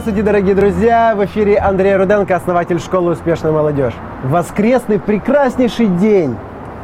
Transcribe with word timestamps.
Здравствуйте, 0.00 0.26
дорогие 0.26 0.54
друзья! 0.54 1.14
В 1.14 1.22
эфире 1.26 1.58
Андрей 1.58 1.94
Руденко, 1.94 2.34
основатель 2.34 2.80
школы 2.80 3.12
«Успешная 3.12 3.52
молодежь». 3.52 3.92
Воскресный 4.24 4.98
прекраснейший 4.98 5.88
день. 5.88 6.36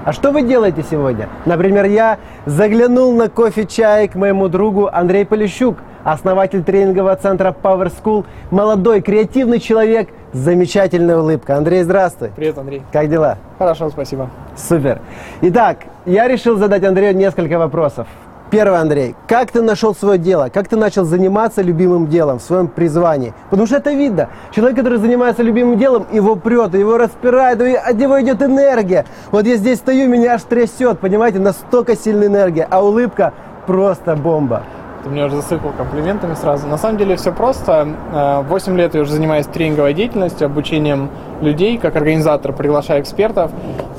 А 0.04 0.12
что 0.12 0.32
вы 0.32 0.42
делаете 0.42 0.84
сегодня? 0.90 1.26
Например, 1.46 1.86
я 1.86 2.18
заглянул 2.44 3.16
на 3.16 3.30
кофе-чай 3.30 4.08
к 4.08 4.16
моему 4.16 4.48
другу 4.48 4.90
Андрей 4.92 5.24
Полищук, 5.24 5.78
основатель 6.04 6.62
тренингового 6.62 7.16
центра 7.16 7.56
Power 7.62 7.90
School, 7.90 8.26
молодой, 8.50 9.00
креативный 9.00 9.60
человек, 9.60 10.10
замечательная 10.34 11.16
улыбка. 11.16 11.56
Андрей, 11.56 11.84
здравствуй. 11.84 12.32
Привет, 12.36 12.58
Андрей. 12.58 12.82
Как 12.92 13.08
дела? 13.08 13.38
Хорошо, 13.58 13.88
спасибо. 13.88 14.28
Супер. 14.56 15.00
Итак, 15.40 15.78
я 16.04 16.28
решил 16.28 16.58
задать 16.58 16.84
Андрею 16.84 17.16
несколько 17.16 17.58
вопросов. 17.58 18.08
Первый, 18.48 18.78
Андрей, 18.78 19.16
как 19.26 19.50
ты 19.50 19.60
нашел 19.60 19.92
свое 19.92 20.18
дело? 20.18 20.50
Как 20.54 20.68
ты 20.68 20.76
начал 20.76 21.04
заниматься 21.04 21.62
любимым 21.62 22.06
делом 22.06 22.38
в 22.38 22.42
своем 22.42 22.68
призвании? 22.68 23.34
Потому 23.50 23.66
что 23.66 23.78
это 23.78 23.90
видно. 23.90 24.28
Человек, 24.52 24.76
который 24.76 24.98
занимается 24.98 25.42
любимым 25.42 25.76
делом, 25.78 26.06
его 26.12 26.36
прет, 26.36 26.72
его 26.74 26.96
распирает, 26.96 27.60
от 27.60 27.96
него 27.96 28.22
идет 28.22 28.40
энергия. 28.42 29.04
Вот 29.32 29.46
я 29.46 29.56
здесь 29.56 29.78
стою, 29.78 30.08
меня 30.08 30.34
аж 30.34 30.42
трясет, 30.42 31.00
понимаете, 31.00 31.40
настолько 31.40 31.96
сильная 31.96 32.28
энергия. 32.28 32.68
А 32.70 32.84
улыбка 32.84 33.32
просто 33.66 34.14
бомба. 34.14 34.62
Ты 35.02 35.10
меня 35.10 35.26
уже 35.26 35.36
засыпал 35.36 35.72
комплиментами 35.76 36.34
сразу. 36.34 36.68
На 36.68 36.78
самом 36.78 36.98
деле 36.98 37.16
все 37.16 37.32
просто. 37.32 37.88
Э, 38.12 38.42
восемь 38.48 38.76
лет 38.76 38.94
я 38.94 39.00
уже 39.00 39.12
занимаюсь 39.12 39.46
тренинговой 39.46 39.92
деятельностью, 39.92 40.46
обучением 40.46 41.10
людей, 41.40 41.78
как 41.78 41.96
организатор, 41.96 42.52
приглашая 42.52 43.00
экспертов. 43.00 43.50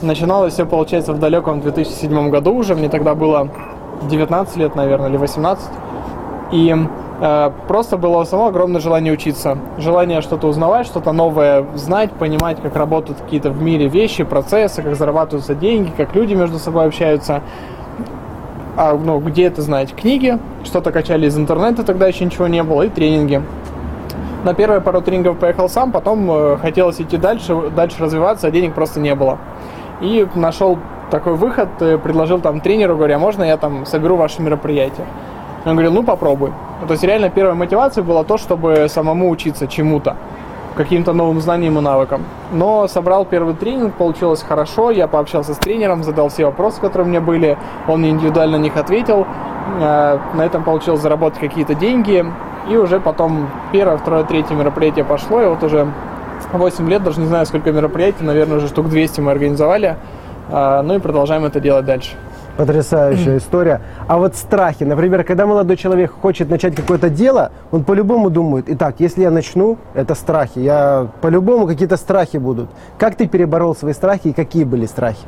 Начиналось 0.02 0.54
все, 0.54 0.66
получается, 0.66 1.12
в 1.12 1.20
далеком 1.20 1.60
2007 1.60 2.30
году 2.30 2.56
уже. 2.56 2.76
Мне 2.76 2.88
тогда 2.88 3.14
было 3.14 3.50
19 4.04 4.58
лет, 4.58 4.76
наверное, 4.76 5.10
или 5.10 5.18
18. 5.18 5.66
И 6.52 6.76
э, 7.20 7.52
просто 7.68 7.98
было 7.98 8.24
само 8.24 8.48
огромное 8.48 8.82
желание 8.82 9.14
учиться. 9.14 9.58
Желание 9.78 10.22
что-то 10.22 10.48
узнавать, 10.48 10.88
что-то 10.88 11.12
новое 11.12 11.66
знать, 11.76 12.12
понимать, 12.12 12.62
как 12.62 12.76
работают 12.76 13.20
какие-то 13.20 13.50
в 13.50 13.62
мире 13.62 13.88
вещи, 13.88 14.24
процессы, 14.24 14.82
как 14.82 14.96
зарабатываются 14.96 15.56
деньги, 15.56 15.92
как 15.96 16.16
люди 16.16 16.34
между 16.34 16.60
собой 16.60 16.86
общаются. 16.86 17.42
А, 18.78 18.96
ну, 18.96 19.20
где 19.20 19.46
это 19.46 19.62
знать? 19.62 19.94
Книги, 19.96 20.38
что-то 20.64 20.92
качали 20.92 21.26
из 21.26 21.38
интернета, 21.38 21.84
тогда 21.84 22.08
еще 22.08 22.26
ничего 22.26 22.48
не 22.48 22.62
было, 22.62 22.84
и 22.84 22.90
тренинги. 22.90 23.42
На 24.44 24.54
первые 24.54 24.82
пару 24.82 25.02
тренингов 25.02 25.40
поехал 25.40 25.68
сам, 25.68 25.92
потом 25.92 26.30
э, 26.32 26.58
хотелось 26.58 27.02
идти 27.02 27.18
дальше, 27.18 27.72
дальше 27.76 28.02
развиваться, 28.04 28.48
а 28.48 28.52
денег 28.52 28.76
просто 28.76 29.00
не 29.00 29.16
было. 29.16 29.40
И 30.00 30.28
нашел 30.36 30.78
такой 31.10 31.36
выход, 31.36 31.70
предложил 32.04 32.40
там 32.40 32.60
тренеру, 32.60 32.96
говоря, 32.96 33.16
«А 33.16 33.20
можно 33.20 33.44
я 33.44 33.58
там 33.58 33.86
соберу 33.86 34.16
ваше 34.16 34.42
мероприятие? 34.42 35.06
Он 35.66 35.74
говорил, 35.74 35.92
ну 35.92 36.04
попробуй. 36.04 36.52
То 36.88 36.94
есть 36.94 37.04
реально 37.04 37.30
первая 37.30 37.56
мотивация 37.56 38.04
была 38.04 38.24
то, 38.24 38.38
чтобы 38.38 38.88
самому 38.90 39.30
учиться 39.30 39.68
чему-то, 39.68 40.16
каким-то 40.76 41.12
новым 41.12 41.42
знаниям 41.42 41.78
и 41.78 41.82
навыкам. 41.82 42.24
Но 42.52 42.88
собрал 42.88 43.26
первый 43.26 43.54
тренинг, 43.56 43.96
получилось 43.96 44.44
хорошо, 44.48 44.92
я 44.92 45.08
пообщался 45.08 45.54
с 45.54 45.58
тренером, 45.58 46.04
задал 46.04 46.30
все 46.30 46.46
вопросы, 46.46 46.80
которые 46.80 47.06
у 47.08 47.10
меня 47.10 47.22
были, 47.22 47.58
он 47.88 48.00
мне 48.00 48.12
индивидуально 48.12 48.58
на 48.58 48.62
них 48.62 48.78
ответил. 48.78 49.26
Э, 49.82 50.20
на 50.36 50.46
этом 50.46 50.64
получилось 50.64 51.02
заработать 51.02 51.40
какие-то 51.40 51.76
деньги, 51.76 52.26
и 52.70 52.78
уже 52.78 53.00
потом 53.00 53.50
первое, 53.72 53.98
второе, 53.98 54.24
третье 54.24 54.54
мероприятие 54.54 55.04
пошло, 55.04 55.42
и 55.42 55.46
вот 55.48 55.64
уже 55.64 55.92
8 56.54 56.90
лет, 56.90 57.04
даже 57.04 57.20
не 57.20 57.26
знаю, 57.26 57.46
сколько 57.46 57.72
мероприятий, 57.72 58.24
наверное, 58.24 58.58
уже 58.58 58.68
штук 58.68 58.88
200 58.88 59.22
мы 59.22 59.32
организовали. 59.32 59.98
А, 60.50 60.82
ну 60.82 60.96
и 60.96 61.00
продолжаем 61.00 61.46
это 61.46 61.60
делать 61.60 61.86
дальше. 61.86 62.12
Потрясающая 62.58 63.38
история. 63.38 63.82
А 64.08 64.18
вот 64.18 64.36
страхи, 64.36 64.84
например, 64.84 65.24
когда 65.24 65.46
молодой 65.46 65.78
человек 65.78 66.12
хочет 66.12 66.50
начать 66.50 66.76
какое-то 66.76 67.10
дело, 67.10 67.52
он 67.72 67.84
по-любому 67.84 68.32
думает, 68.32 68.66
итак, 68.68 68.96
если 68.98 69.22
я 69.22 69.30
начну, 69.30 69.78
это 69.94 70.16
страхи, 70.16 70.58
я 70.60 71.08
по-любому 71.22 71.68
какие-то 71.68 71.98
страхи 71.98 72.38
будут. 72.38 72.70
Как 72.98 73.16
ты 73.16 73.28
переборол 73.28 73.76
свои 73.76 73.94
страхи 73.94 74.30
и 74.30 74.34
какие 74.34 74.64
были 74.64 74.88
страхи? 74.88 75.20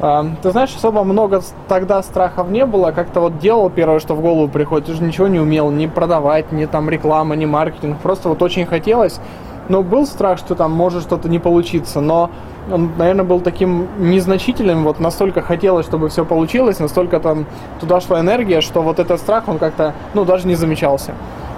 А, 0.00 0.24
ты 0.42 0.50
знаешь, 0.52 0.74
особо 0.74 1.02
много 1.04 1.42
тогда 1.66 2.02
страхов 2.02 2.48
не 2.48 2.64
было. 2.64 2.92
Как-то 2.92 3.20
вот 3.20 3.38
делал 3.38 3.68
первое, 3.68 3.98
что 3.98 4.14
в 4.14 4.22
голову 4.22 4.48
приходит. 4.48 4.86
Ты 4.86 4.94
же 4.94 5.02
ничего 5.02 5.26
не 5.26 5.40
умел, 5.40 5.70
ни 5.70 5.86
продавать, 5.86 6.52
ни 6.52 6.64
там 6.66 6.88
реклама, 6.88 7.34
ни 7.36 7.46
маркетинг. 7.46 7.98
Просто 7.98 8.28
вот 8.28 8.40
очень 8.40 8.64
хотелось. 8.64 9.20
Но 9.68 9.82
был 9.82 10.06
страх, 10.06 10.38
что 10.38 10.54
там 10.54 10.72
может 10.72 11.02
что-то 11.02 11.28
не 11.28 11.38
получиться. 11.38 12.00
Но 12.00 12.30
он, 12.72 12.90
наверное, 12.96 13.24
был 13.24 13.40
таким 13.40 13.88
незначительным, 13.98 14.84
вот 14.84 15.00
настолько 15.00 15.42
хотелось, 15.42 15.86
чтобы 15.86 16.08
все 16.08 16.24
получилось, 16.24 16.78
настолько 16.78 17.20
там 17.20 17.46
туда 17.80 18.00
шла 18.00 18.20
энергия, 18.20 18.60
что 18.60 18.82
вот 18.82 18.98
этот 18.98 19.20
страх, 19.20 19.44
он 19.46 19.58
как-то, 19.58 19.94
ну, 20.14 20.24
даже 20.24 20.46
не 20.46 20.54
замечался. 20.54 21.14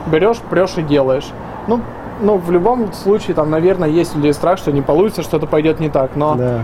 Берешь, 0.07 0.39
прешь 0.39 0.77
и 0.77 0.83
делаешь. 0.83 1.27
Ну, 1.67 1.81
ну, 2.21 2.37
в 2.37 2.51
любом 2.51 2.93
случае, 2.93 3.35
там, 3.35 3.51
наверное, 3.51 3.89
есть 3.89 4.15
у 4.15 4.19
людей 4.19 4.33
страх, 4.33 4.59
что 4.59 4.73
не 4.73 4.83
получится, 4.83 5.23
что-то 5.23 5.47
пойдет 5.47 5.81
не 5.81 5.89
так, 5.89 6.17
но 6.17 6.35
да. 6.35 6.61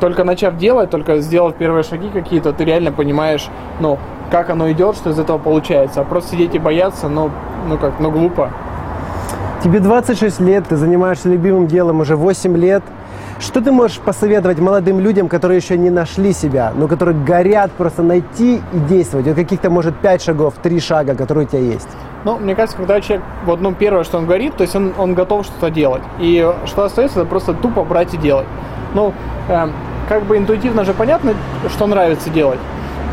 только 0.00 0.24
начав 0.24 0.56
делать, 0.56 0.90
только 0.90 1.18
сделав 1.18 1.54
первые 1.54 1.82
шаги 1.82 2.08
какие-то, 2.10 2.52
ты 2.52 2.64
реально 2.64 2.92
понимаешь, 2.92 3.48
ну, 3.80 3.98
как 4.30 4.50
оно 4.50 4.70
идет, 4.70 4.96
что 4.96 5.10
из 5.10 5.18
этого 5.18 5.38
получается. 5.38 6.02
А 6.02 6.04
просто 6.04 6.32
сидеть 6.32 6.54
и 6.54 6.58
бояться, 6.58 7.08
ну, 7.08 7.30
ну 7.68 7.78
как, 7.78 7.98
ну, 7.98 8.10
глупо. 8.10 8.50
Тебе 9.64 9.80
26 9.80 10.40
лет, 10.40 10.68
ты 10.68 10.76
занимаешься 10.76 11.28
любимым 11.28 11.66
делом 11.66 12.00
уже 12.00 12.16
8 12.16 12.56
лет– 12.56 12.82
что 13.40 13.60
ты 13.60 13.72
можешь 13.72 13.98
посоветовать 13.98 14.58
молодым 14.58 15.00
людям, 15.00 15.28
которые 15.28 15.58
еще 15.58 15.78
не 15.78 15.90
нашли 15.90 16.32
себя, 16.32 16.72
но 16.76 16.86
которые 16.88 17.16
горят 17.16 17.72
просто 17.72 18.02
найти 18.02 18.60
и 18.72 18.78
действовать? 18.88 19.26
Вот 19.26 19.34
каких-то, 19.34 19.70
может, 19.70 19.96
пять 19.96 20.22
шагов, 20.22 20.54
три 20.62 20.78
шага, 20.78 21.14
которые 21.14 21.46
у 21.46 21.48
тебя 21.48 21.60
есть. 21.60 21.88
Ну, 22.24 22.38
мне 22.38 22.54
кажется, 22.54 22.76
когда 22.76 23.00
человек, 23.00 23.24
вот, 23.46 23.60
ну, 23.60 23.72
первое, 23.72 24.04
что 24.04 24.18
он 24.18 24.26
говорит, 24.26 24.56
то 24.56 24.62
есть 24.62 24.76
он, 24.76 24.92
он 24.98 25.14
готов 25.14 25.46
что-то 25.46 25.70
делать. 25.70 26.02
И 26.18 26.46
что 26.66 26.84
остается, 26.84 27.20
это 27.20 27.28
просто 27.28 27.54
тупо 27.54 27.82
брать 27.82 28.12
и 28.12 28.18
делать. 28.18 28.46
Ну, 28.94 29.14
э, 29.48 29.68
как 30.08 30.24
бы 30.24 30.36
интуитивно 30.36 30.84
же 30.84 30.92
понятно, 30.92 31.32
что 31.70 31.86
нравится 31.86 32.28
делать. 32.28 32.58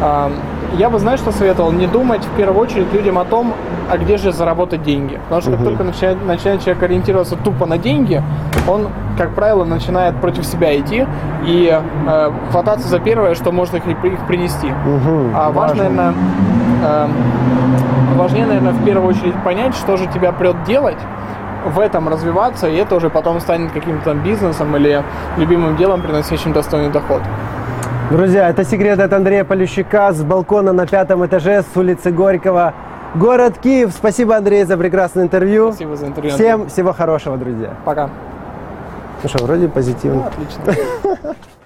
Э, 0.02 0.30
я 0.78 0.90
бы, 0.90 1.00
знаешь, 1.00 1.22
что 1.22 1.32
советовал? 1.32 1.72
Не 1.72 1.88
думать 1.88 2.24
в 2.24 2.38
первую 2.38 2.60
очередь 2.60 2.92
людям 2.92 3.18
о 3.18 3.24
том, 3.24 3.54
а 3.90 3.98
где 3.98 4.18
же 4.18 4.34
заработать 4.34 4.84
деньги. 4.84 5.20
Потому 5.30 5.42
что 5.42 5.52
как 5.52 5.64
только 5.64 5.84
начинает, 5.86 6.26
начинает 6.26 6.62
человек 6.62 6.84
ориентироваться 6.84 7.38
тупо 7.38 7.66
на 7.66 7.78
деньги, 7.78 8.22
он, 8.68 8.90
как 9.18 9.34
правило, 9.34 9.64
начинает 9.64 10.16
против 10.18 10.46
себя 10.46 10.78
идти 10.80 11.08
и 11.46 11.82
э, 12.08 12.32
хвататься 12.52 12.88
за 12.88 13.00
первое, 13.00 13.36
что 13.36 13.52
может 13.52 13.74
их, 13.76 13.88
их 13.88 14.28
принести. 14.28 14.68
Угу, 14.68 15.32
а 15.34 15.52
важно, 15.52 15.90
наверное, 15.90 16.14
э, 16.84 17.08
важнее, 18.16 18.46
наверное, 18.46 18.74
в 18.74 18.86
первую 18.86 19.10
очередь 19.10 19.36
понять, 19.44 19.76
что 19.76 19.98
же 19.98 20.08
тебя 20.08 20.32
прет 20.32 20.64
делать, 20.66 20.98
в 21.66 21.80
этом 21.80 22.08
развиваться, 22.08 22.68
и 22.68 22.76
это 22.76 22.96
уже 22.96 23.10
потом 23.10 23.40
станет 23.40 23.72
каким-то 23.72 24.06
там 24.06 24.20
бизнесом 24.24 24.76
или 24.78 25.04
любимым 25.38 25.76
делом, 25.76 26.02
приносящим 26.02 26.54
достойный 26.54 26.92
доход. 26.92 27.22
Друзья, 28.10 28.50
это 28.50 28.64
секрет 28.64 29.00
от 29.00 29.12
Андрея 29.12 29.44
Полющика 29.44 30.14
с 30.14 30.24
балкона 30.24 30.72
на 30.72 30.88
пятом 30.88 31.26
этаже 31.26 31.62
с 31.62 31.78
улицы 31.78 32.12
Горького. 32.12 32.74
Город 33.16 33.58
Киев. 33.62 33.92
Спасибо, 33.92 34.38
Андрей, 34.38 34.64
за 34.64 34.78
прекрасное 34.78 35.26
интервью. 35.26 35.72
Спасибо 35.72 35.96
за 35.96 36.08
интервью. 36.08 36.34
Всем 36.34 36.68
всего 36.68 36.94
хорошего, 36.94 37.36
друзья. 37.36 37.74
Пока. 37.84 38.10
Ну 39.24 39.30
что, 39.30 39.44
вроде 39.44 39.68
позитивно. 39.68 40.16
Ну, 40.16 40.28
отлично. 40.28 41.36